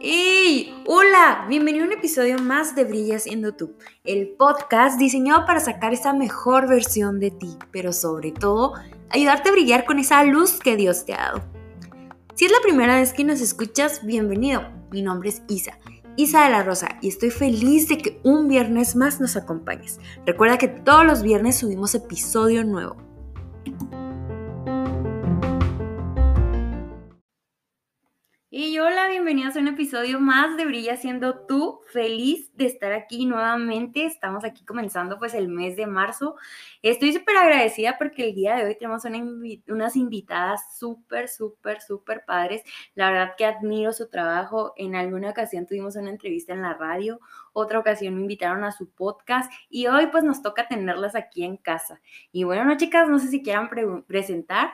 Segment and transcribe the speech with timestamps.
[0.00, 0.72] ¡Hey!
[0.86, 5.92] Hola, bienvenido a un episodio más de Brilla siendo tú, el podcast diseñado para sacar
[5.92, 8.72] esa mejor versión de ti, pero sobre todo
[9.10, 11.42] ayudarte a brillar con esa luz que Dios te ha dado.
[12.34, 14.62] Si es la primera vez que nos escuchas, bienvenido.
[14.90, 15.78] Mi nombre es Isa,
[16.16, 20.00] Isa de la Rosa, y estoy feliz de que un viernes más nos acompañes.
[20.24, 23.11] Recuerda que todos los viernes subimos episodio nuevo.
[29.12, 31.82] Bienvenidos a un episodio más de Brilla siendo tú.
[31.92, 34.06] Feliz de estar aquí nuevamente.
[34.06, 36.36] Estamos aquí comenzando pues el mes de marzo.
[36.80, 39.02] Estoy súper agradecida porque el día de hoy tenemos
[39.66, 42.62] unas invitadas súper, súper, súper padres.
[42.94, 44.72] La verdad que admiro su trabajo.
[44.76, 47.20] En alguna ocasión tuvimos una entrevista en la radio,
[47.52, 51.58] otra ocasión me invitaron a su podcast y hoy pues nos toca tenerlas aquí en
[51.58, 52.00] casa.
[52.32, 53.68] Y bueno, no chicas, no sé si quieran
[54.06, 54.70] presentar.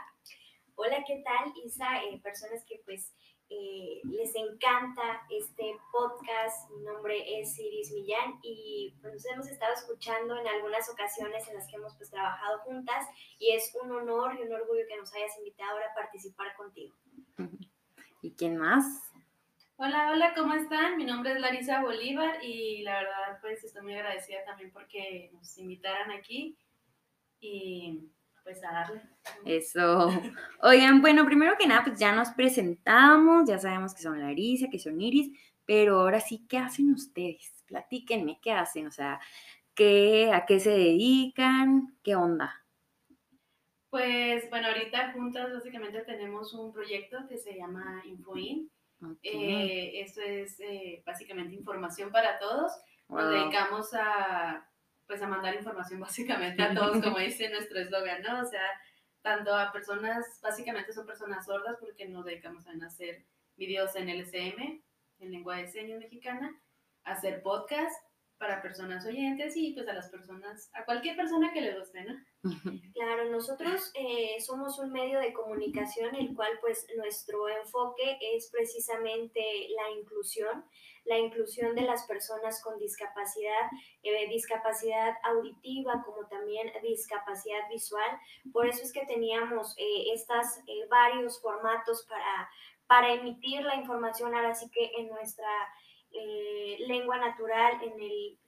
[0.77, 2.05] Hola, ¿qué tal Isa?
[2.05, 3.13] Eh, personas que pues
[3.51, 6.71] eh, les encanta este podcast.
[6.71, 11.55] Mi nombre es Iris Millán y pues, nos hemos estado escuchando en algunas ocasiones en
[11.55, 13.07] las que hemos pues, trabajado juntas
[13.39, 16.95] y es un honor y un orgullo que nos hayas invitado ahora a participar contigo.
[18.23, 18.85] ¿Y quién más?
[19.77, 20.97] Hola, hola, ¿cómo están?
[20.97, 25.57] Mi nombre es Larisa Bolívar y la verdad pues estoy muy agradecida también porque nos
[25.57, 26.59] invitaran aquí
[27.41, 28.11] y
[28.49, 29.03] pues a darle.
[29.45, 30.09] Eso.
[30.63, 34.79] Oigan, bueno, primero que nada, pues ya nos presentamos, ya sabemos que son Larisa, que
[34.79, 35.31] son Iris,
[35.67, 37.63] pero ahora sí, ¿qué hacen ustedes?
[37.67, 38.87] Platíquenme, ¿qué hacen?
[38.87, 39.21] O sea,
[39.75, 41.95] ¿qué, ¿a qué se dedican?
[42.03, 42.65] ¿Qué onda?
[43.91, 48.71] Pues bueno, ahorita juntas básicamente tenemos un proyecto que se llama InfoIn.
[49.23, 52.73] Eh, esto es eh, básicamente información para todos.
[53.09, 54.67] Nos dedicamos a
[55.09, 58.43] pues a mandar información básicamente a todos, como dice nuestro eslogan, ¿no?
[58.43, 58.63] O sea,
[59.23, 63.25] tanto a personas, básicamente son personas sordas porque nos dedicamos a hacer
[63.57, 64.81] videos en LCM,
[65.19, 66.55] en lengua de señas mexicana,
[67.03, 67.97] hacer podcast
[68.39, 72.15] para personas oyentes y pues a las personas, a cualquier persona que le guste, ¿no?
[72.95, 79.41] Claro, nosotros eh, somos un medio de comunicación el cual pues nuestro enfoque es precisamente
[79.71, 80.65] la inclusión,
[81.05, 83.71] la inclusión de las personas con discapacidad,
[84.03, 88.19] eh, discapacidad auditiva como también discapacidad visual.
[88.53, 92.49] Por eso es que teníamos eh, estas varios formatos para,
[92.87, 95.49] para emitir la información ahora sí que en nuestra
[96.87, 98.39] lengua natural, en el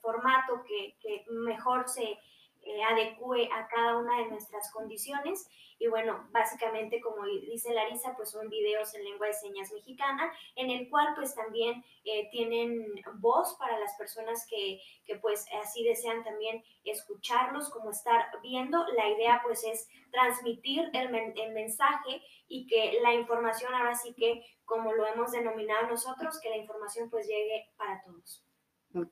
[0.00, 2.18] formato que, que mejor se
[2.64, 5.48] eh, a cada una de nuestras condiciones.
[5.78, 10.70] Y bueno, básicamente, como dice Larisa, pues son videos en lengua de señas mexicana, en
[10.70, 16.22] el cual pues también eh, tienen voz para las personas que, que, pues así desean
[16.22, 18.86] también escucharlos, como estar viendo.
[18.96, 24.44] La idea pues es transmitir el, el mensaje y que la información ahora sí que,
[24.64, 28.44] como lo hemos denominado nosotros, que la información pues llegue para todos.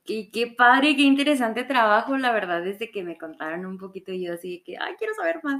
[0.05, 4.61] Qué padre, qué interesante trabajo, la verdad, desde que me contaron un poquito yo así
[4.65, 5.59] que, ay, quiero saber más.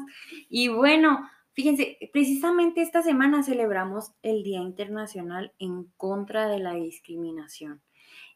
[0.49, 7.81] Y bueno, fíjense, precisamente esta semana celebramos el Día Internacional en contra de la discriminación.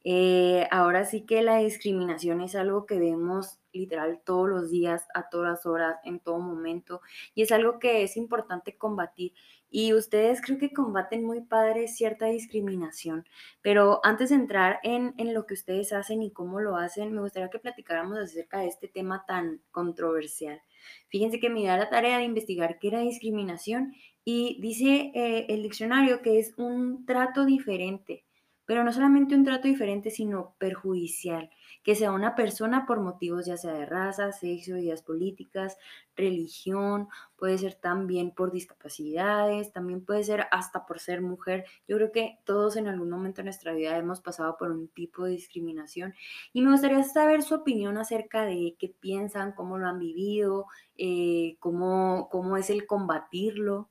[0.07, 5.29] Eh, ahora sí que la discriminación es algo que vemos literal todos los días, a
[5.29, 7.01] todas horas, en todo momento,
[7.33, 9.33] y es algo que es importante combatir.
[9.69, 13.25] Y ustedes creo que combaten muy padre cierta discriminación,
[13.61, 17.21] pero antes de entrar en, en lo que ustedes hacen y cómo lo hacen, me
[17.21, 20.61] gustaría que platicáramos acerca de este tema tan controversial.
[21.09, 23.93] Fíjense que me da la tarea de investigar qué era discriminación
[24.23, 28.24] y dice eh, el diccionario que es un trato diferente
[28.65, 31.49] pero no solamente un trato diferente, sino perjudicial,
[31.83, 35.77] que sea una persona por motivos ya sea de raza, sexo, ideas políticas,
[36.15, 41.65] religión, puede ser también por discapacidades, también puede ser hasta por ser mujer.
[41.87, 45.25] Yo creo que todos en algún momento de nuestra vida hemos pasado por un tipo
[45.25, 46.13] de discriminación
[46.53, 50.65] y me gustaría saber su opinión acerca de qué piensan, cómo lo han vivido,
[50.97, 53.89] eh, cómo, cómo es el combatirlo.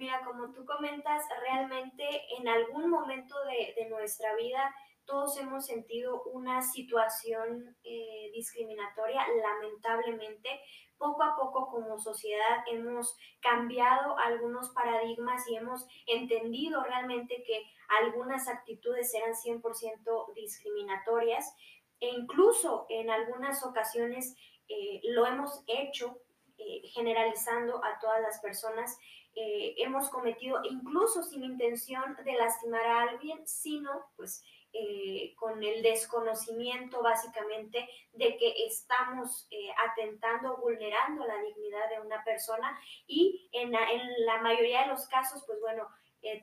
[0.00, 2.08] Mira, como tú comentas, realmente
[2.38, 4.74] en algún momento de, nuestra vida
[5.04, 10.62] todos hemos sentido una situación eh, discriminatoria, lamentablemente.
[10.96, 17.62] Poco a poco como sociedad hemos cambiado algunos paradigmas y hemos entendido realmente que
[18.00, 21.54] algunas actitudes eran 100% discriminatorias
[22.00, 24.34] e incluso en algunas ocasiones
[24.66, 26.22] eh, lo hemos hecho
[26.62, 28.98] eh, generalizando a todas las personas
[29.34, 35.82] eh, hemos cometido, incluso sin intención de lastimar a alguien, sino pues eh, con el
[35.82, 39.48] desconocimiento básicamente de que estamos
[39.90, 45.58] atentando, vulnerando la dignidad de una persona y en la, mayoría de los casos, pues
[45.60, 45.88] bueno,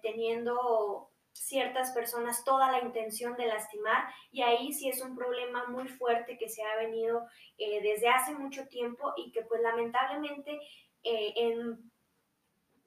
[0.01, 5.87] teniendo ciertas personas toda la intención de lastimar y ahí sí es un problema muy
[5.87, 7.25] fuerte que se ha venido
[7.57, 10.59] desde hace mucho tiempo y que pues lamentablemente
[11.03, 11.91] en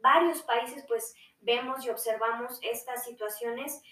[0.00, 3.82] varios países pues vemos y observamos estas situaciones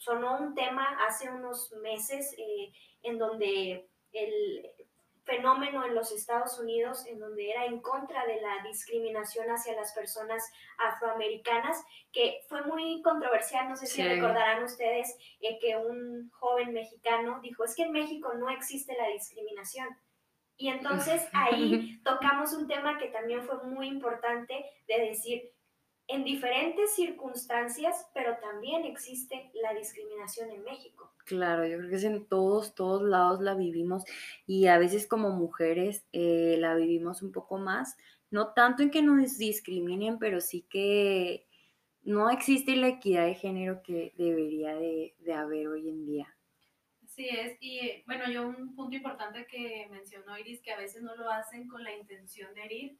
[0.00, 4.70] sonó un tema hace unos meses eh, en donde el
[5.24, 9.92] fenómeno en los Estados Unidos, en donde era en contra de la discriminación hacia las
[9.92, 10.42] personas
[10.78, 11.82] afroamericanas,
[12.12, 17.64] que fue muy controversial, no sé si recordarán ustedes eh, que un joven mexicano dijo,
[17.64, 19.88] es que en México no existe la discriminación.
[20.56, 25.50] Y entonces ahí tocamos un tema que también fue muy importante de decir,
[26.10, 31.12] en diferentes circunstancias, pero también existe la discriminación en México.
[31.24, 34.04] Claro, yo creo que es en todos, todos lados la vivimos
[34.46, 37.96] y a veces como mujeres eh, la vivimos un poco más,
[38.30, 41.46] no tanto en que nos discriminen, pero sí que
[42.02, 46.36] no existe la equidad de género que debería de, de haber hoy en día.
[47.06, 51.14] Sí es, y bueno, yo un punto importante que mencionó Iris, que a veces no
[51.16, 52.98] lo hacen con la intención de herir,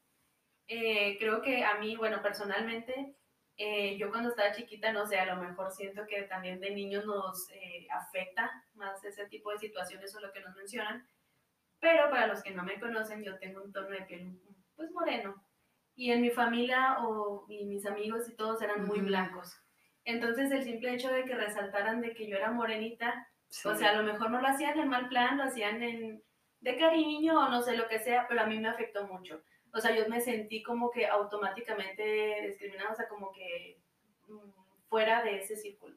[0.73, 3.17] eh, creo que a mí, bueno, personalmente,
[3.57, 7.05] eh, yo cuando estaba chiquita, no sé, a lo mejor siento que también de niños
[7.07, 11.05] nos eh, afecta más ese tipo de situaciones o lo que nos mencionan,
[11.81, 14.41] pero para los que no me conocen, yo tengo un tono de piel
[14.77, 15.45] pues moreno
[15.97, 19.61] y en mi familia o y mis amigos y todos eran muy blancos.
[20.05, 23.29] Entonces el simple hecho de que resaltaran de que yo era morenita,
[23.65, 26.23] o sea, a lo mejor no lo hacían en mal plan, lo hacían en,
[26.61, 29.81] de cariño o no sé lo que sea, pero a mí me afectó mucho o
[29.81, 33.79] sea, yo me sentí como que automáticamente discriminada, o sea, como que
[34.29, 35.97] mm, fuera de ese círculo.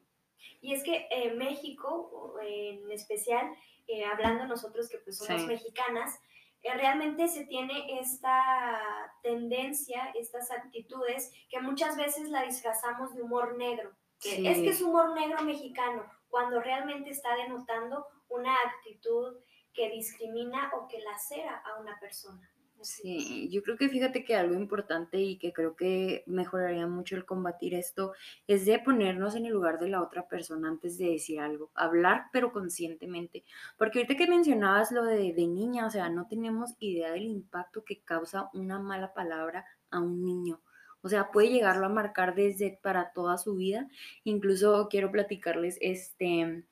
[0.60, 3.54] Y es que eh, México, en especial,
[3.86, 6.20] eh, hablando nosotros que pues somos mexicanas,
[6.62, 8.80] eh, realmente se tiene esta
[9.22, 13.92] tendencia, estas actitudes que muchas veces la disfrazamos de humor negro.
[14.22, 19.36] Es que es humor negro mexicano, cuando realmente está denotando una actitud
[19.74, 22.50] que discrimina o que lacera a una persona.
[22.84, 27.24] Sí, yo creo que fíjate que algo importante y que creo que mejoraría mucho el
[27.24, 28.12] combatir esto
[28.46, 32.26] es de ponernos en el lugar de la otra persona antes de decir algo, hablar
[32.30, 33.42] pero conscientemente,
[33.78, 37.84] porque ahorita que mencionabas lo de, de niña, o sea, no tenemos idea del impacto
[37.84, 40.60] que causa una mala palabra a un niño.
[41.00, 43.88] O sea, puede llegarlo a marcar desde para toda su vida.
[44.24, 46.64] Incluso quiero platicarles, este,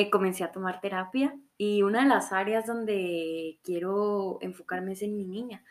[0.00, 5.16] eh, comencé a tomar terapia y una de las áreas donde quiero enfocarme es en
[5.16, 5.64] mi niña.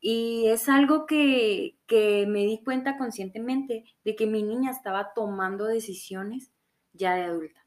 [0.00, 5.66] Y es algo que, que me di cuenta conscientemente de que mi niña estaba tomando
[5.66, 6.52] decisiones
[6.92, 7.60] ya de adulta.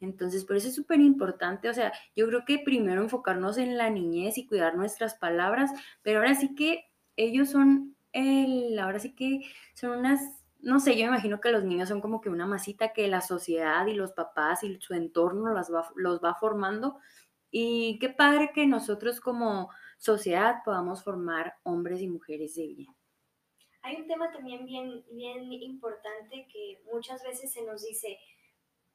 [0.00, 3.90] Entonces, por eso es súper importante, o sea, yo creo que primero enfocarnos en la
[3.90, 5.70] niñez y cuidar nuestras palabras,
[6.02, 6.84] pero ahora sí que
[7.16, 9.40] ellos son el, ahora sí que
[9.74, 10.20] son unas,
[10.64, 13.20] no sé, yo me imagino que los niños son como que una masita que la
[13.20, 16.98] sociedad y los papás y su entorno las los va formando.
[17.50, 22.96] Y qué padre que nosotros como sociedad podamos formar hombres y mujeres de bien.
[23.82, 28.18] Hay un tema también bien, bien importante que muchas veces se nos dice,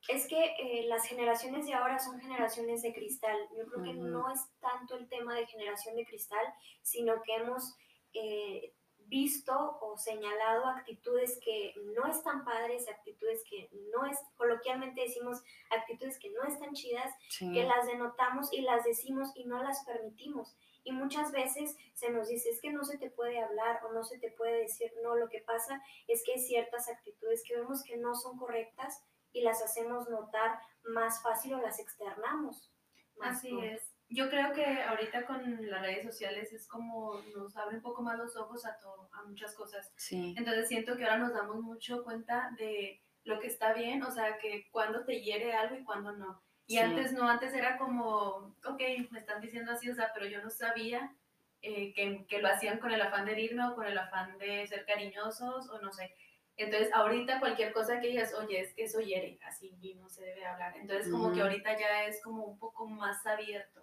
[0.07, 3.37] es que eh, las generaciones de ahora son generaciones de cristal.
[3.55, 6.45] Yo creo que no es tanto el tema de generación de cristal,
[6.81, 7.75] sino que hemos
[8.13, 8.73] eh,
[9.09, 16.19] visto o señalado actitudes que no están padres, actitudes que no es, coloquialmente decimos actitudes
[16.19, 20.55] que no están chidas, que las denotamos y las decimos y no las permitimos.
[20.83, 24.03] Y muchas veces se nos dice, es que no se te puede hablar o no
[24.03, 27.83] se te puede decir, no, lo que pasa es que hay ciertas actitudes que vemos
[27.83, 32.71] que no son correctas y las hacemos notar más fácil o las externamos.
[33.19, 37.81] Así es yo creo que ahorita con las redes sociales es como nos abre un
[37.81, 39.93] poco más los ojos a, todo, a muchas cosas.
[40.11, 44.39] Entonces siento que ahora nos damos mucho cuenta de lo que está bien, o sea,
[44.39, 46.41] que cuando te hiere algo y cuando no.
[46.65, 50.41] Y antes no, antes era como, ok, me están diciendo así, o sea, pero yo
[50.41, 51.15] no sabía
[51.61, 54.65] eh, que, que, lo hacían con el afán de herirme o con el afán de
[54.67, 56.15] ser cariñosos o no sé.
[56.57, 60.45] Entonces, ahorita cualquier cosa que digas, oye, es que eso hiere, así no se debe
[60.45, 60.75] hablar.
[60.77, 63.81] Entonces, como que ahorita ya es como un poco más abierto.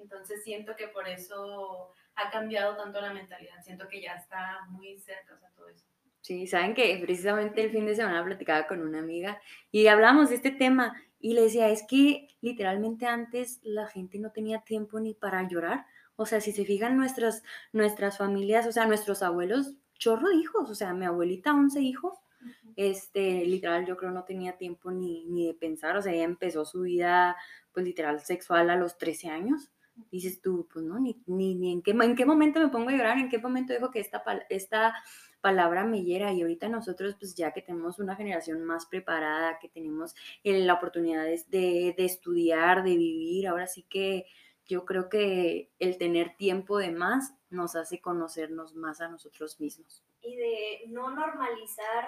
[0.00, 4.98] Entonces siento que por eso ha cambiado tanto la mentalidad, siento que ya está muy
[4.98, 5.86] cerca, o sea, todo eso.
[6.22, 9.40] Sí, saben que precisamente el fin de semana platicaba con una amiga
[9.70, 14.30] y hablamos de este tema y le decía, es que literalmente antes la gente no
[14.32, 15.86] tenía tiempo ni para llorar.
[16.16, 17.42] O sea, si se fijan nuestras,
[17.72, 22.18] nuestras familias, o sea, nuestros abuelos, chorro de hijos, o sea, mi abuelita 11 hijos,
[22.76, 26.64] Este, literal, yo creo no tenía tiempo ni, ni de pensar, o sea, ella empezó
[26.64, 27.36] su vida,
[27.72, 29.70] pues literal, sexual a los 13 años.
[30.10, 32.92] Dices tú, pues no, ni, ni, ni en, qué, en qué momento me pongo a
[32.92, 34.94] llorar, en qué momento dejo que esta, esta
[35.40, 36.32] palabra me hiera.
[36.32, 40.14] Y ahorita nosotros, pues ya que tenemos una generación más preparada, que tenemos
[40.44, 44.26] la oportunidad de, de estudiar, de vivir, ahora sí que
[44.66, 50.04] yo creo que el tener tiempo de más nos hace conocernos más a nosotros mismos.
[50.22, 52.06] Y de no normalizar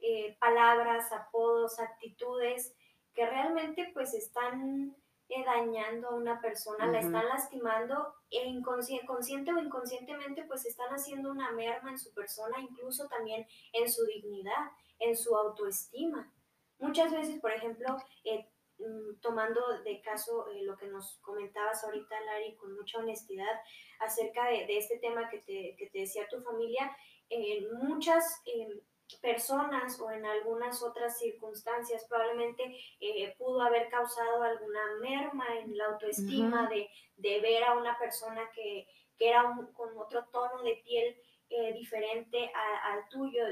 [0.00, 2.74] eh, palabras, apodos, actitudes
[3.14, 4.96] que realmente pues están
[5.44, 8.60] dañando a una persona, la están lastimando e
[9.04, 14.04] consciente o inconscientemente pues están haciendo una merma en su persona, incluso también en su
[14.06, 16.32] dignidad, en su autoestima.
[16.78, 22.20] Muchas veces, por ejemplo, eh, Mm, tomando de caso eh, lo que nos comentabas ahorita,
[22.20, 23.60] Lari, con mucha honestidad
[23.98, 26.96] acerca de, este tema que te, que te, decía tu familia,
[27.28, 28.80] en muchas em,
[29.16, 35.86] personas o en algunas otras circunstancias probablemente eh, pudo haber causado alguna merma en la
[35.86, 38.86] autoestima de, de, ver a una persona que,
[39.16, 41.16] que era con otro tono de piel
[41.50, 42.52] eh, diferente
[42.84, 43.42] al tuyo,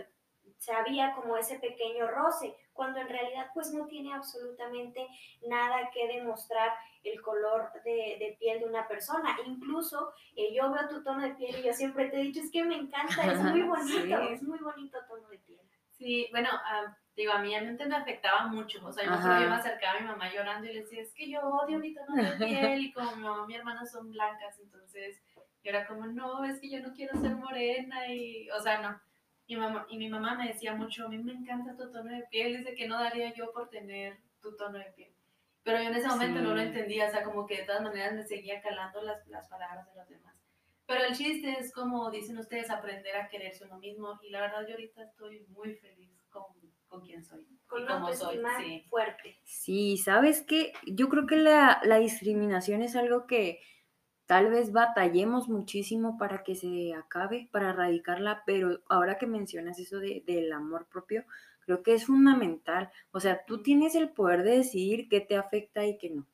[0.58, 5.06] se había como ese pequeño roce, cuando en realidad pues no tiene absolutamente
[5.46, 6.72] nada que demostrar
[7.04, 9.36] el color de, piel de una persona.
[9.46, 12.50] Incluso eh, yo veo tu tono de piel y yo siempre te he dicho, es
[12.50, 15.60] que me encanta, es muy bonito, es muy bonito tono de piel.
[15.92, 19.56] Sí, bueno, ah, digo, a mí mente me afectaba mucho, o sea, yo, yo me
[19.56, 22.36] acercaba a mi mamá llorando y le decía, es que yo odio mi tono de
[22.36, 25.22] piel y como mi mamá y mi hermana son blancas, entonces
[25.68, 29.00] era como, no, es que yo no quiero ser morena y, o sea, no.
[29.46, 32.24] Y, mamá, y mi mamá me decía mucho, a mí me encanta tu tono de
[32.30, 35.12] piel, dice que no daría yo por tener tu tono de piel.
[35.62, 38.14] Pero yo en ese momento no lo entendía, o sea, como que de todas maneras
[38.14, 40.36] me seguía calando las, las palabras de los demás.
[40.86, 44.20] Pero el chiste es, como dicen ustedes, aprender a quererse uno mismo.
[44.22, 46.44] Y la verdad, yo ahorita estoy muy feliz con,
[46.86, 47.44] con quien soy.
[47.66, 48.40] Con y soy.
[48.58, 48.84] Sí.
[48.88, 49.36] fuerte.
[49.42, 50.72] Sí, ¿sabes qué?
[50.86, 53.60] Yo creo que la, la discriminación es algo que
[54.26, 59.98] Tal vez batallemos muchísimo para que se acabe, para erradicarla, pero ahora que mencionas eso
[60.00, 61.24] de, del amor propio,
[61.60, 62.90] creo que es fundamental.
[63.12, 66.26] O sea, tú tienes el poder de decidir qué te afecta y qué no.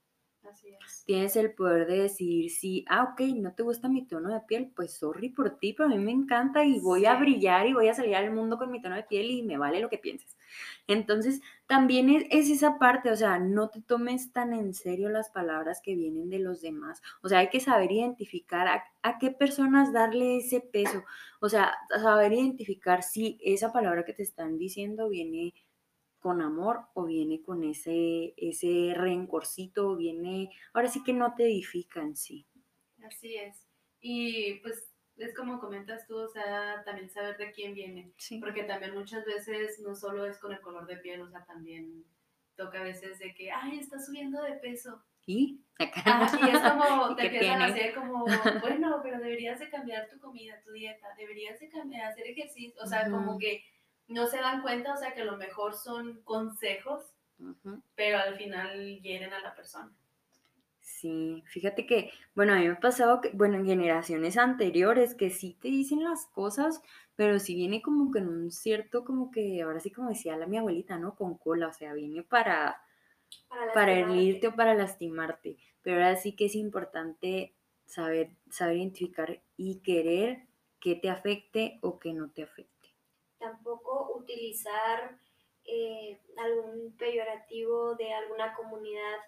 [1.04, 4.72] Tienes el poder de decir, sí, ah, ok, no te gusta mi tono de piel,
[4.74, 7.88] pues sorry por ti, pero a mí me encanta y voy a brillar y voy
[7.88, 10.36] a salir al mundo con mi tono de piel y me vale lo que pienses.
[10.86, 15.80] Entonces, también es, esa parte, o sea, no te tomes tan en serio las palabras
[15.82, 17.02] que vienen de los demás.
[17.22, 21.04] O sea, hay que saber identificar a, a qué personas darle ese peso.
[21.40, 25.54] O sea, saber identificar si esa palabra que te están diciendo viene
[26.22, 31.44] con amor o viene con ese, ese rencorcito o viene, ahora sí que no te
[31.44, 32.46] edifica en sí.
[33.04, 33.66] Así es.
[34.00, 38.12] Y pues es como comentas tú, o sea, también saber de quién viene.
[38.40, 42.04] Porque también muchas veces no solo es con el color de piel, o sea, también
[42.54, 45.02] toca a veces de que, ay, estás subiendo de peso.
[45.26, 45.60] ¿Y?
[45.78, 46.30] Acá.
[46.40, 48.24] y es como, te empiezan a hacer como,
[48.62, 52.86] bueno, pero deberías de cambiar tu comida, tu dieta, deberías de cambiar, hacer ejercicio, o
[52.86, 53.64] sea, como que
[54.08, 57.04] no se dan cuenta, o sea, que a lo mejor son consejos,
[57.94, 59.92] pero al final hieren a la persona.
[60.80, 65.30] Sí, fíjate que, bueno, a mí me ha pasado que, bueno, en generaciones anteriores que
[65.30, 66.82] sí te dicen las cosas,
[67.16, 70.46] pero sí viene como que en un cierto, como que, ahora sí como decía la
[70.46, 71.14] mi abuelita, ¿no?
[71.14, 72.82] Con cola, o sea, viene para,
[73.48, 77.54] para, para herirte o para lastimarte, pero ahora sí que es importante
[77.86, 80.46] saber, saber identificar y querer
[80.80, 82.71] que te afecte o que no te afecte
[83.42, 85.18] tampoco utilizar
[85.64, 89.18] eh, algún peyorativo de alguna comunidad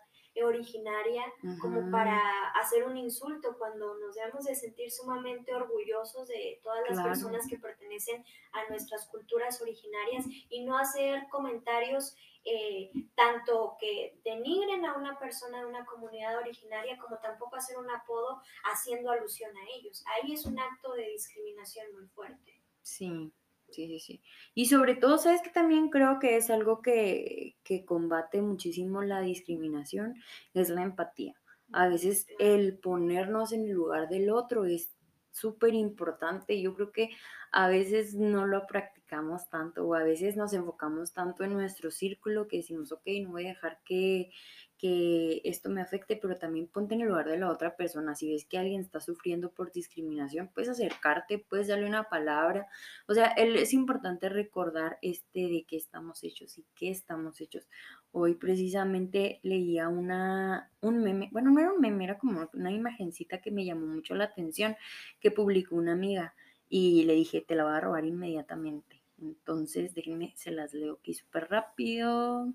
[0.42, 1.23] originaria
[1.61, 2.18] como para
[2.61, 7.56] hacer un insulto cuando nos debemos de sentir sumamente orgullosos de todas las personas que
[7.56, 15.18] pertenecen a nuestras culturas originarias y no hacer comentarios eh, tanto que denigren a una
[15.18, 20.04] persona de una comunidad originaria como tampoco hacer un apodo haciendo alusión a ellos.
[20.06, 22.61] Ahí es un acto de discriminación muy fuerte.
[22.83, 23.33] Sí,
[23.75, 24.23] Sí, sí, sí.
[24.54, 29.21] Y sobre todo, ¿sabes que también creo que es algo que, que combate muchísimo la
[29.21, 30.14] discriminación?
[30.54, 31.35] Es la empatía.
[31.73, 34.95] A veces el ponernos en el lugar del otro es
[35.33, 36.61] súper importante.
[36.62, 37.11] Yo creo que
[37.50, 42.47] a veces no lo practicamos tanto o a veces nos enfocamos tanto en nuestro círculo
[42.47, 44.31] que decimos, ok, no voy a dejar que,
[44.78, 48.14] que esto me afecte, pero también ponte en el lugar de la otra persona.
[48.14, 52.66] Si ves que alguien está sufriendo por discriminación, puedes acercarte, puedes darle una palabra.
[53.07, 57.69] O sea, es importante recordar este de qué estamos hechos y qué estamos hechos.
[58.12, 63.40] Hoy precisamente leía una, un meme, bueno, no era un meme, era como una imagencita
[63.40, 64.76] que me llamó mucho la atención,
[65.21, 66.35] que publicó una amiga
[66.69, 71.14] y le dije, te la voy a robar inmediatamente Entonces, déjenme, se las leo aquí
[71.14, 72.52] súper rápido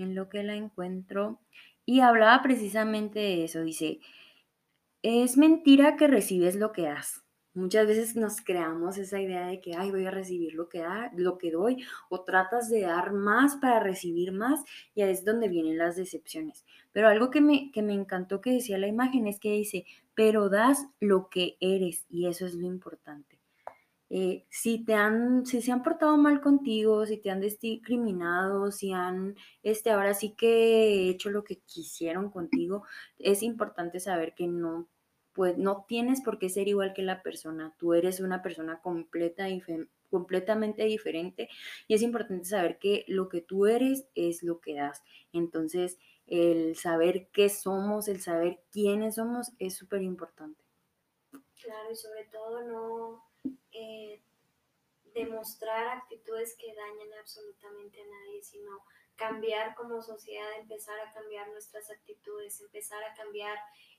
[0.00, 1.40] en lo que la encuentro.
[1.86, 3.62] Y hablaba precisamente de eso.
[3.62, 4.00] Dice,
[5.02, 7.22] es mentira que recibes lo que das.
[7.52, 11.10] Muchas veces nos creamos esa idea de que, ay, voy a recibir lo que, da,
[11.16, 14.62] lo que doy, o tratas de dar más para recibir más,
[14.94, 16.64] y es donde vienen las decepciones.
[16.92, 20.48] Pero algo que me, que me encantó que decía la imagen es que dice, pero
[20.48, 23.39] das lo que eres, y eso es lo importante.
[24.12, 28.92] Eh, si te han, si se han portado mal contigo, si te han discriminado, si
[28.92, 32.84] han, este, ahora sí que hecho lo que quisieron contigo,
[33.18, 34.88] es importante saber que no,
[35.32, 37.74] pues, no tienes por qué ser igual que la persona.
[37.78, 39.46] Tú eres una persona completa,
[40.10, 41.48] completamente diferente
[41.86, 45.04] y es importante saber que lo que tú eres es lo que das.
[45.32, 50.64] Entonces, el saber qué somos, el saber quiénes somos es súper importante.
[51.62, 53.29] Claro, y sobre todo no
[53.72, 54.22] eh,
[55.14, 58.84] demostrar actitudes que dañan absolutamente a nadie, sino
[59.16, 63.58] cambiar como sociedad, empezar a cambiar nuestras actitudes, empezar a cambiar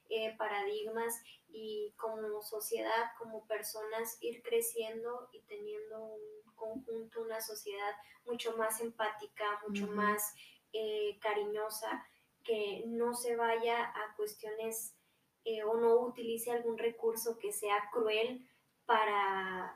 [0.10, 1.14] eh, paradigmas
[1.50, 7.94] y como sociedad, como personas, ir creciendo y teniendo un conjunto, una sociedad
[8.26, 10.34] mucho más empática, mucho más
[10.74, 12.06] eh, cariñosa,
[12.44, 14.96] que no se vaya a cuestiones
[15.66, 18.48] o no utilice algún recurso que sea cruel
[18.92, 19.74] para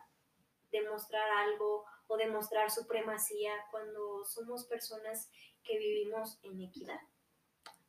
[0.73, 5.31] demostrar algo o demostrar supremacía cuando somos personas
[5.63, 6.99] que vivimos en equidad.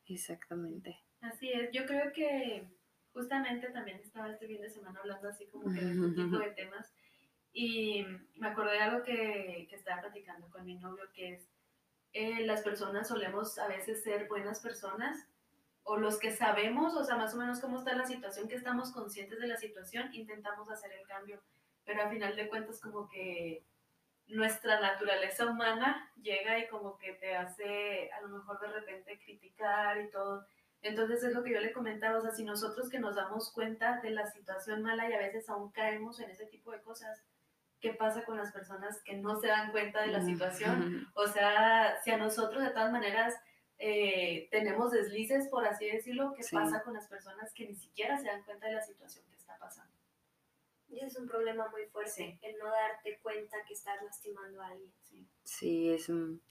[0.05, 1.03] Exactamente.
[1.19, 2.65] Así es, yo creo que
[3.11, 6.51] justamente también estaba este fin de semana hablando así como que de este tipo de
[6.55, 6.93] temas
[7.51, 8.05] y
[8.35, 11.49] me acordé de algo que, que estaba platicando con mi novio que es
[12.13, 15.27] eh, las personas solemos a veces ser buenas personas
[15.87, 18.91] o los que sabemos, o sea, más o menos cómo está la situación, que estamos
[18.91, 21.41] conscientes de la situación, intentamos hacer el cambio,
[21.85, 23.63] pero a final de cuentas como que
[24.27, 30.01] nuestra naturaleza humana llega y como que te hace a lo mejor de repente criticar
[30.01, 30.45] y todo.
[30.81, 34.01] Entonces es lo que yo le comentaba, o sea, si nosotros que nos damos cuenta
[34.01, 37.23] de la situación mala y a veces aún caemos en ese tipo de cosas,
[37.79, 41.07] ¿qué pasa con las personas que no se dan cuenta de la situación?
[41.13, 43.35] O sea, si a nosotros de todas maneras
[43.79, 48.27] eh, tenemos deslices, por así decirlo, ¿qué pasa con las personas que ni siquiera se
[48.27, 49.93] dan cuenta de la situación que está pasando?
[50.89, 54.91] Y es un problema muy fuerte, el no darte cuenta que estás lastimando a alguien.
[55.43, 56.41] Sí, es un,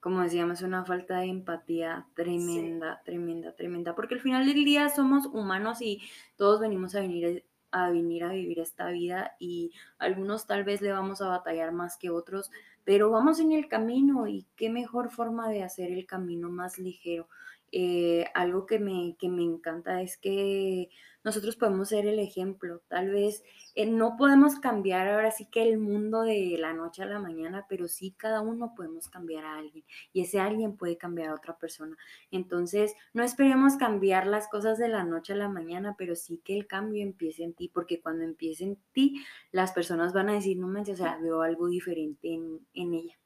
[0.00, 5.26] como decíamos, una falta de empatía tremenda, tremenda, tremenda, porque al final del día somos
[5.26, 6.02] humanos y
[6.36, 10.92] todos venimos a venir a venir a vivir esta vida y algunos tal vez le
[10.92, 12.50] vamos a batallar más que otros,
[12.86, 17.28] pero vamos en el camino y qué mejor forma de hacer el camino más ligero.
[17.72, 20.88] Eh, algo que me, que me encanta es que
[21.26, 22.82] nosotros podemos ser el ejemplo.
[22.86, 23.42] Tal vez
[23.74, 27.66] eh, no podemos cambiar ahora sí que el mundo de la noche a la mañana,
[27.68, 31.58] pero sí cada uno podemos cambiar a alguien y ese alguien puede cambiar a otra
[31.58, 31.96] persona.
[32.30, 36.56] Entonces, no esperemos cambiar las cosas de la noche a la mañana, pero sí que
[36.56, 40.56] el cambio empiece en ti, porque cuando empiece en ti, las personas van a decir,
[40.58, 43.18] no manches, o sea, veo algo diferente en, ella.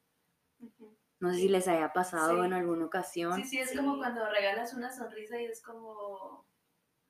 [1.21, 3.37] No sé si les haya pasado en alguna ocasión.
[3.37, 6.47] Sí, sí, es como cuando regalas una sonrisa y es como,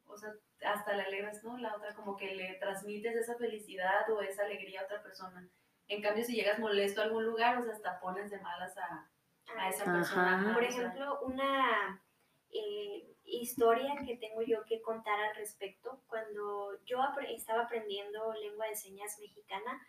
[0.04, 0.32] o sea,
[0.64, 1.56] hasta le alegras, ¿no?
[1.58, 5.48] La otra como que le transmites esa felicidad o esa alegría a otra persona.
[5.86, 9.10] En cambio, si llegas molesto a algún lugar, o sea, hasta pones de malas a,
[9.56, 10.52] a esa persona.
[10.54, 12.02] Por ejemplo, una
[12.50, 16.02] eh, historia que tengo yo que contar al respecto.
[16.08, 19.80] Cuando yo estaba aprendiendo lengua de señas mexicana,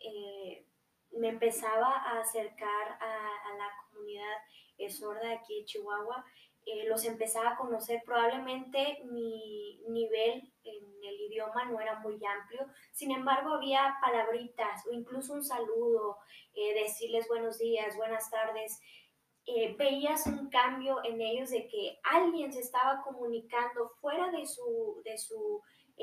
[0.00, 0.66] eh,
[1.12, 4.36] me empezaba a acercar a, la comunidad
[4.88, 6.24] sorda aquí de Chihuahua
[6.70, 8.02] eh, los empezaba a conocer.
[8.04, 14.92] Probablemente mi nivel en el idioma no era muy amplio, sin embargo había palabritas o
[14.92, 16.18] incluso un saludo,
[16.54, 18.78] eh, decirles buenos días, buenas tardes.
[19.46, 25.00] Eh, veías un cambio en ellos de que alguien se estaba comunicando fuera de su,
[25.04, 25.62] de su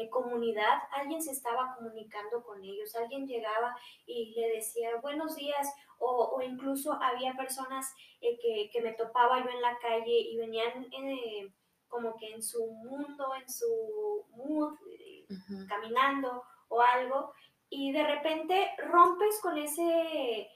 [0.09, 6.41] comunidad, alguien se estaba comunicando con ellos, alguien llegaba y le decía buenos días o,
[6.41, 11.51] incluso había personas eh, que, me topaba yo en la calle y venían eh,
[11.87, 15.25] como que en su mundo, en su mood, eh,
[15.67, 17.33] caminando o algo
[17.69, 20.49] y de repente rompes con ese,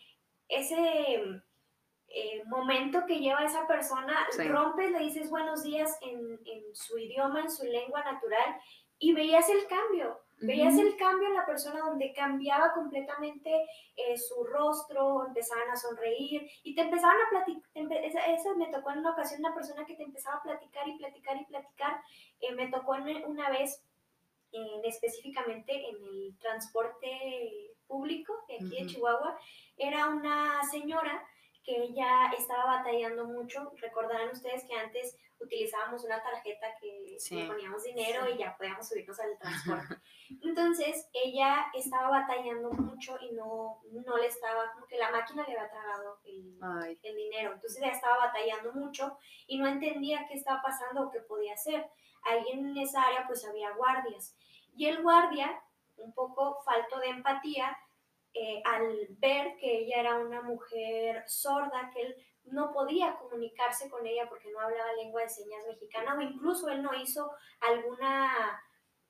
[0.48, 1.42] ese
[2.46, 7.52] momento que lleva esa persona, rompes, le dices buenos días en, en su idioma, en
[7.52, 8.60] su lengua natural
[9.00, 10.20] y veías el cambio.
[10.42, 13.52] Veías el cambio en la persona donde cambiaba completamente
[13.98, 18.04] eh, su rostro, empezaban a sonreír y te empezaban a platicar.
[18.06, 21.36] Esa, me tocó en una ocasión una persona que te empezaba a platicar y platicar
[21.42, 22.02] y platicar.
[22.40, 22.96] Eh, me tocó
[23.28, 23.84] una vez
[24.84, 29.38] específicamente en el transporte público de aquí de Chihuahua.
[29.78, 31.22] Era una señora
[31.70, 33.72] que ella estaba batallando mucho.
[33.78, 39.20] Recordarán ustedes que antes utilizábamos una tarjeta que le poníamos dinero y ya podíamos subirnos
[39.20, 39.96] al transporte.
[40.42, 45.54] Entonces ella estaba batallando mucho y no, no le estaba, como que la máquina le
[45.54, 46.60] había tragado el,
[47.04, 47.54] el dinero.
[47.54, 51.88] Entonces ella estaba batallando mucho y no entendía qué estaba pasando o qué podía hacer.
[52.24, 54.36] Ahí en esa área pues había guardias.
[54.76, 55.62] Y el guardia,
[55.98, 57.78] un poco falto de empatía,
[58.34, 62.16] eh, al ver que ella era una mujer sorda, que él
[62.46, 66.82] no podía comunicarse con ella porque no hablaba lengua de señas mexicana o incluso él
[66.82, 68.62] no hizo alguna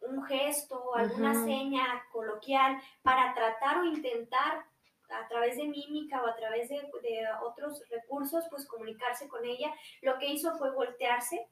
[0.01, 4.65] un gesto o alguna seña coloquial para tratar o intentar
[5.10, 9.73] a través de mímica o a través de, de, otros recursos, pues comunicarse con ella.
[10.01, 11.49] Lo que hizo fue voltearse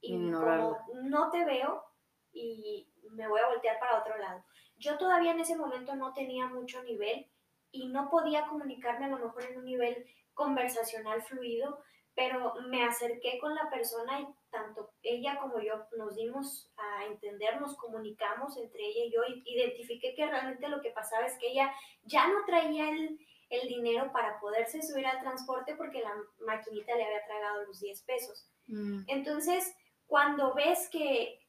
[0.00, 1.84] y como no te veo
[2.32, 4.44] y me voy a voltear para otro lado.
[4.78, 7.26] Yo todavía en ese momento no tenía mucho nivel
[7.72, 11.82] y no podía comunicarme a lo mejor en un nivel conversacional fluido,
[12.14, 17.60] pero me acerqué con la persona y tanto ella como yo nos dimos a entender,
[17.60, 21.48] nos comunicamos entre ella y yo y identifiqué que realmente lo que pasaba es que
[21.48, 26.14] ella ya no traía el, el dinero para poderse subir al transporte porque la
[26.46, 28.48] maquinita le había tragado los 10 pesos.
[28.66, 29.02] Mm.
[29.06, 29.74] Entonces,
[30.06, 31.39] cuando ves que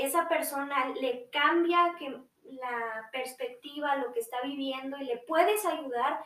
[0.00, 2.08] esa persona le cambia que
[2.44, 6.22] la perspectiva, lo que está viviendo y le puedes ayudar,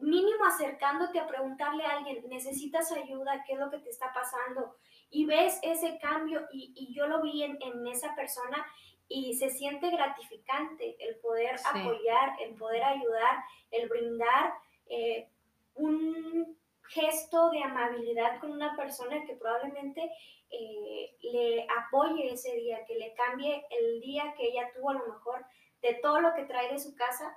[0.00, 4.76] mínimo acercándote a preguntarle a alguien, necesitas ayuda, qué es lo que te está pasando,
[5.10, 8.66] y ves ese cambio y, yo lo vi en, esa persona
[9.08, 14.54] y se siente gratificante el poder apoyar, el poder ayudar, el brindar
[14.86, 15.28] eh,
[15.74, 16.56] un
[16.92, 20.10] gesto de amabilidad con una persona que probablemente
[20.50, 25.06] eh, le apoye ese día, que le cambie el día que ella tuvo a lo
[25.06, 25.44] mejor
[25.80, 27.36] de todo lo que trae de su casa,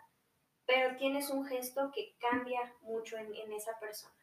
[0.65, 4.13] pero tienes un gesto que cambia mucho en, esa persona.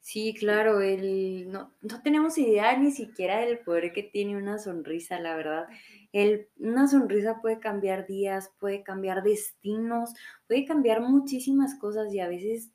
[0.00, 5.20] Sí, claro, el, no, no, tenemos idea ni siquiera del poder que tiene una sonrisa,
[5.20, 5.66] la verdad.
[6.12, 10.14] El, una sonrisa puede cambiar días, puede cambiar destinos,
[10.46, 12.70] puede cambiar muchísimas cosas y a veces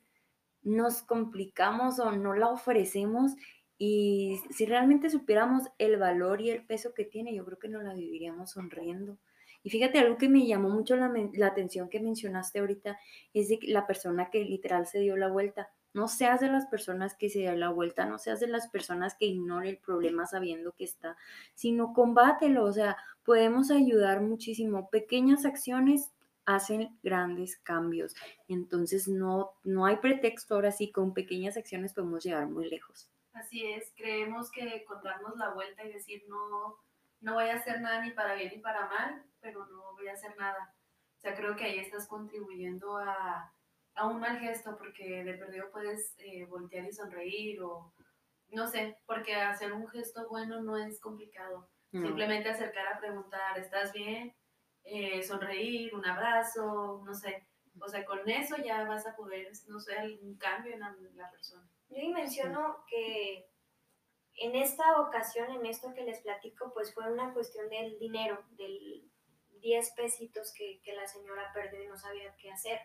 [0.64, 3.32] nos complicamos o no la ofrecemos
[3.78, 7.82] y si realmente supiéramos el valor y el peso que tiene, yo creo que no
[7.82, 9.18] la viviríamos sonriendo.
[9.62, 11.10] Y fíjate, algo que me llamó mucho la,
[11.46, 12.98] atención que mencionaste ahorita
[13.32, 15.70] es la persona que literal se dio la vuelta.
[15.94, 19.14] No seas de las personas que se dio la vuelta, no seas de las personas
[19.14, 21.16] que ignoren el problema sabiendo que está,
[21.54, 22.64] sino combátelo.
[22.64, 24.90] O sea, podemos ayudar muchísimo.
[24.90, 26.13] Pequeñas acciones
[26.46, 28.14] hacen grandes cambios.
[28.48, 33.10] Entonces no, no hay pretexto ahora sí, con pequeñas acciones podemos llegar muy lejos.
[33.32, 36.78] Así es, creemos que contarnos la vuelta y decir no,
[37.20, 40.12] no voy a hacer nada ni para bien ni para mal, pero no voy a
[40.12, 40.74] hacer nada.
[41.18, 43.50] O sea, creo que ahí estás contribuyendo a,
[44.04, 47.92] un mal gesto porque de perdido puedes eh, voltear y sonreír o
[48.50, 51.68] no sé, porque hacer un gesto bueno no es complicado.
[51.90, 54.34] Simplemente acercar a preguntar, ¿estás bien?
[54.84, 57.46] Eh, sonreír, un abrazo, no sé.
[57.80, 61.68] O sea, con eso ya vas a poder, no sé, un cambio en la persona.
[61.88, 63.48] Yo menciono que
[64.36, 69.08] en esta ocasión, en esto que les platico, pues fue una cuestión del dinero, del
[69.60, 72.80] 10 pesitos que, la señora perdió y no sabía qué hacer.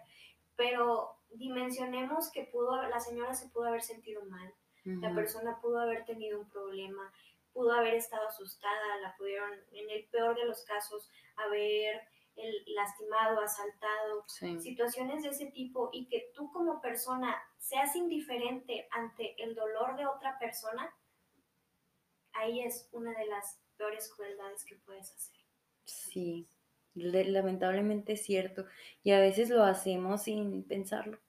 [0.55, 6.05] Pero dimensionemos que pudo, la señora se pudo haber sentido mal, la persona pudo haber
[6.05, 7.13] tenido un problema,
[7.53, 11.09] pudo haber estado asustada, la pudieron, en el peor de los casos,
[11.45, 12.01] haber
[12.35, 14.25] el lastimado, asaltado,
[14.59, 20.05] situaciones de ese tipo y que tú como persona seas indiferente ante el dolor de
[20.05, 20.89] otra persona,
[22.33, 25.35] ahí es una de las peores crueldades que puedes hacer.
[25.83, 26.47] Sí,
[26.93, 28.65] lamentablemente es cierto.
[29.03, 31.19] Y a veces lo hacemos sin pensarlo.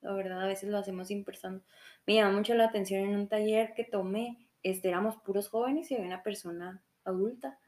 [0.00, 1.62] La verdad, a veces lo hacemos sin pensarlo.
[2.06, 5.94] Me llama mucho la atención en un taller que tomé, este, éramos puros jóvenes y
[5.94, 7.58] había una persona adulta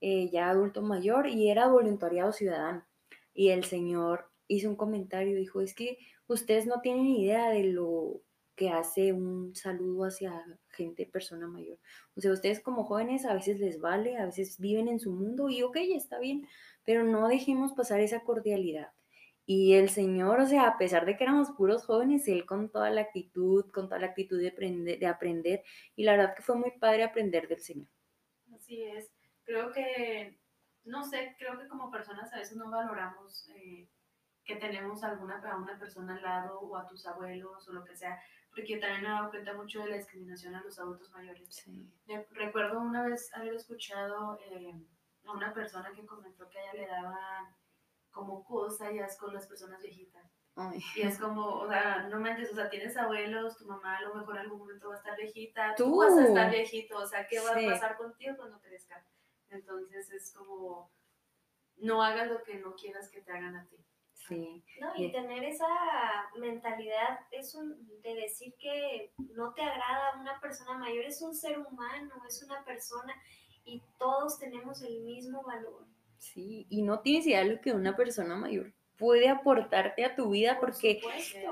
[0.00, 2.86] eh, ya adulto mayor, y era voluntariado ciudadano.
[3.34, 8.22] Y el señor hizo un comentario, dijo, es que ustedes no tienen idea de lo
[8.56, 11.78] que hace un saludo hacia gente, persona mayor.
[12.16, 15.50] O sea, ustedes como jóvenes a veces les vale, a veces viven en su mundo
[15.50, 16.46] y ok, está bien,
[16.84, 18.92] pero no dejemos pasar esa cordialidad.
[19.44, 22.90] Y el Señor, o sea, a pesar de que éramos puros jóvenes, Él con toda
[22.90, 25.62] la actitud, con toda la actitud de aprender, de aprender
[25.94, 27.88] y la verdad que fue muy padre aprender del Señor.
[28.54, 29.15] Así es
[29.46, 30.38] creo que,
[30.84, 33.88] no sé, creo que como personas a veces no valoramos eh,
[34.44, 37.96] que tenemos alguna a una persona al lado o a tus abuelos o lo que
[37.96, 41.10] sea, porque yo también me he dado cuenta mucho de la discriminación a los adultos
[41.12, 41.64] mayores.
[42.32, 44.74] Recuerdo una vez haber escuchado eh,
[45.24, 47.54] a una persona que comentó que a ella le daban
[48.10, 50.24] como cosa ya es con las personas viejitas.
[50.94, 54.14] Y es como, o sea, no mentes, o sea, tienes abuelos, tu mamá a lo
[54.14, 57.26] mejor en algún momento va a estar viejita, tú, vas a estar viejito, o sea,
[57.26, 59.04] ¿qué va a pasar contigo cuando crezcas?
[59.50, 60.90] Entonces es como,
[61.76, 63.76] no hagas lo que no quieras que te hagan a ti.
[64.12, 64.64] Sí.
[64.80, 65.66] No, y tener esa
[66.38, 71.58] mentalidad es un, de decir que no te agrada una persona mayor, es un ser
[71.58, 73.14] humano, es una persona
[73.64, 75.86] y todos tenemos el mismo valor.
[76.18, 80.30] Sí, y no tienes idea de lo que una persona mayor puede aportarte a tu
[80.30, 81.00] vida porque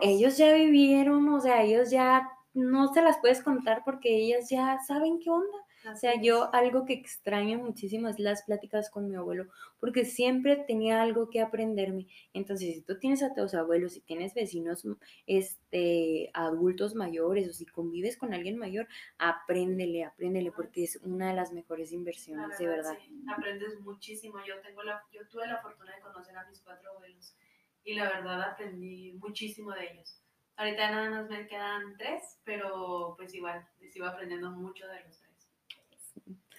[0.00, 4.78] ellos ya vivieron, o sea, ellos ya no se las puedes contar porque ellas ya
[4.86, 5.58] saben qué onda.
[5.92, 9.48] O sea, yo algo que extraño muchísimo es las pláticas con mi abuelo,
[9.80, 12.06] porque siempre tenía algo que aprenderme.
[12.32, 14.86] Entonces, si tú tienes a tus abuelos, si tienes vecinos
[15.26, 21.34] este, adultos mayores o si convives con alguien mayor, apréndele, apréndele, porque es una de
[21.34, 22.96] las mejores inversiones, de verdad.
[23.28, 24.38] Aprendes muchísimo.
[24.46, 27.36] Yo, tengo la, yo tuve la fortuna de conocer a mis cuatro abuelos
[27.84, 30.20] y la verdad aprendí muchísimo de ellos.
[30.56, 35.23] Ahorita nada más me quedan tres, pero pues igual, sigo aprendiendo mucho de los tres.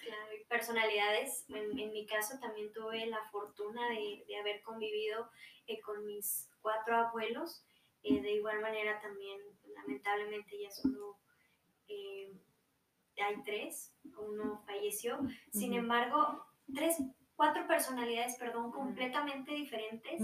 [0.06, 5.28] Claro, y personalidades, en, mi caso también tuve la fortuna de, de haber convivido
[5.66, 7.64] eh, con mis cuatro abuelos.
[8.04, 9.40] Eh, de igual manera también,
[9.74, 11.18] lamentablemente ya solo
[11.88, 12.32] eh,
[13.16, 15.18] hay tres, uno falleció.
[15.52, 16.98] Sin embargo, tres
[17.34, 20.20] cuatro personalidades, perdón, completamente diferentes,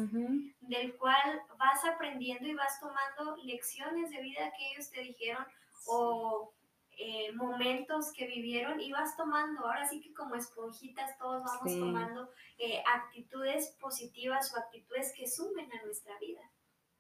[0.61, 5.45] del cual vas aprendiendo y vas tomando lecciones de vida que ellos te dijeron
[5.87, 6.55] o
[6.98, 12.31] eh, momentos que vivieron y vas tomando, ahora sí que como esponjitas todos vamos tomando
[12.59, 16.40] eh, actitudes positivas o actitudes que sumen a nuestra vida.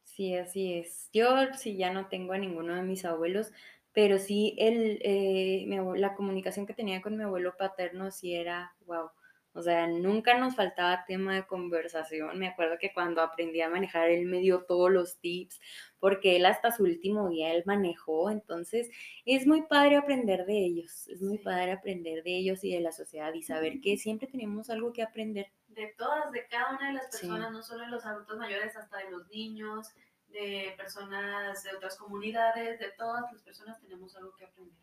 [0.04, 1.08] Sí, así es.
[1.12, 3.52] Yo sí ya no tengo a ninguno de mis abuelos,
[3.92, 9.10] pero sí el, eh, la comunicación que tenía con mi abuelo paterno sí era, wow,
[9.54, 12.38] o sea, nunca nos faltaba tema de conversación.
[12.38, 15.60] Me acuerdo que cuando aprendí a manejar, él me dio todos los tips,
[15.98, 18.30] porque él hasta su último día él manejó.
[18.30, 18.88] Entonces,
[19.26, 21.06] es muy padre aprender de ellos.
[21.08, 24.70] Es muy padre aprender de ellos y de la sociedad y saber que siempre tenemos
[24.70, 25.52] algo que aprender.
[25.68, 28.98] De todas, de cada una de las personas, no solo de los adultos mayores, hasta
[28.98, 29.88] de los niños,
[30.28, 34.78] de personas de otras comunidades, de todas las personas tenemos algo que aprender.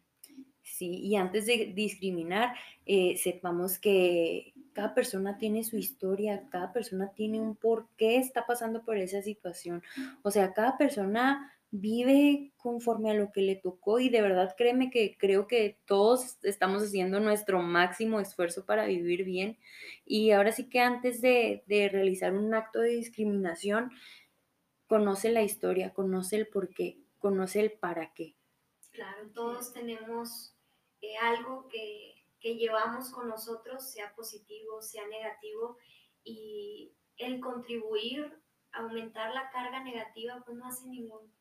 [0.61, 2.55] Sí, y antes de discriminar,
[2.85, 8.45] eh, sepamos que cada persona tiene su historia, cada persona tiene un por qué está
[8.45, 9.83] pasando por esa situación.
[10.23, 14.89] O sea, cada persona vive conforme a lo que le tocó y de verdad créeme
[14.89, 19.57] que creo que todos estamos haciendo nuestro máximo esfuerzo para vivir bien.
[20.05, 23.91] Y ahora sí que antes de, de realizar un acto de discriminación,
[24.87, 28.35] conoce la historia, conoce el por qué, conoce el para qué.
[28.91, 30.55] Claro, todos tenemos
[31.01, 35.77] eh, algo que, llevamos con nosotros, sea positivo, sea negativo,
[36.23, 41.33] y el contribuir a aumentar la carga negativa, pues no hace ningún,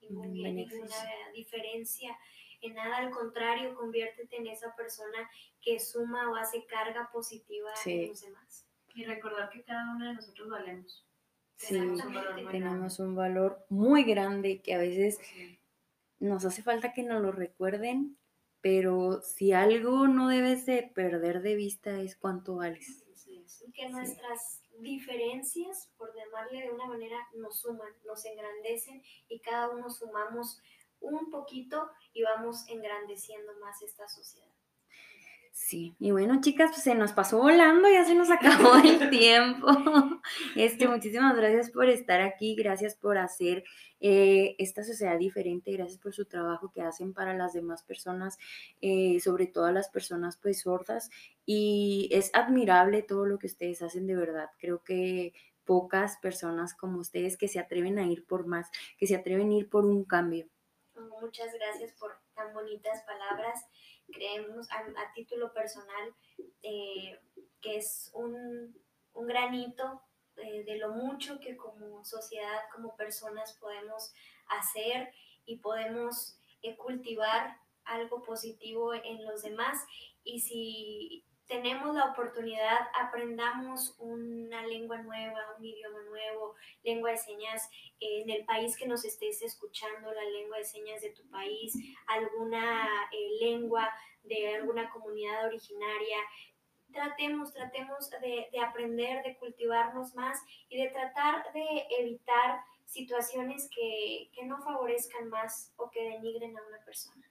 [0.00, 0.96] ningún ninguna
[1.34, 2.16] diferencia
[2.62, 5.28] en nada, al contrario, conviértete en esa persona
[5.60, 8.66] que suma o hace carga positiva en los demás.
[8.94, 11.04] Y recordar que cada uno de nosotros valemos.
[11.56, 11.76] Sí,
[12.50, 14.60] tenemos un valor muy grande.
[14.60, 15.18] Que a veces
[16.20, 18.16] nos hace falta que nos lo recuerden
[18.62, 23.04] pero si algo no debes de perder de vista es cuánto vales.
[23.74, 29.90] Que nuestras diferencias, por llamarle de una manera, nos suman, nos engrandecen y cada uno
[29.90, 30.60] sumamos
[31.00, 34.52] un poquito y vamos engrandeciendo más esta sociedad.
[35.54, 39.68] Sí, y bueno, chicas, pues se nos pasó volando, ya se nos acabó el tiempo.
[40.56, 43.64] Este, muchísimas gracias por estar aquí, gracias por hacer
[44.00, 48.38] eh, esta sociedad diferente, gracias por su trabajo que hacen para las demás personas,
[48.80, 51.10] eh, sobre todo a las personas pues sordas.
[51.44, 54.48] Y es admirable todo lo que ustedes hacen de verdad.
[54.58, 55.34] Creo que
[55.64, 59.54] pocas personas como ustedes que se atreven a ir por más, que se atreven a
[59.54, 60.48] ir por un cambio.
[61.20, 63.66] Muchas gracias por tan bonitas palabras
[64.12, 66.14] creemos a, título personal
[66.62, 67.18] eh,
[67.60, 68.76] que es un,
[69.14, 70.02] granito
[70.36, 74.12] eh, de lo mucho que como sociedad, como personas podemos
[74.48, 75.12] hacer
[75.44, 79.84] y podemos eh, cultivar algo positivo en los demás.
[80.24, 87.68] Y si tenemos la oportunidad, aprendamos una lengua nueva, un idioma nuevo, lengua de señas
[88.00, 91.74] en el país que nos estés escuchando, la lengua de señas de tu país,
[92.06, 93.90] alguna eh, lengua
[94.22, 96.18] de alguna comunidad originaria.
[96.92, 104.60] Tratemos, tratemos de, aprender, de cultivarnos más y de tratar de evitar situaciones que, no
[104.62, 107.26] favorezcan más o que denigren a una persona.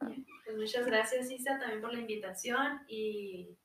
[0.00, 3.56] Pues muchas gracias, Isa, también por la invitación y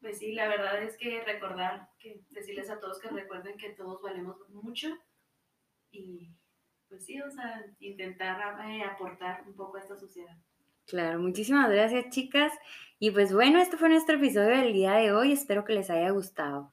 [0.00, 4.00] Pues sí, la verdad es que recordar, que decirles a todos que recuerden que todos
[4.00, 4.96] valemos mucho
[5.90, 6.30] y
[6.88, 10.36] pues sí, o sea, intentar eh, aportar un poco a esta sociedad.
[10.86, 12.52] Claro, muchísimas gracias chicas.
[12.98, 15.32] Y pues bueno, este fue nuestro episodio del día de hoy.
[15.32, 16.72] Espero que les haya gustado.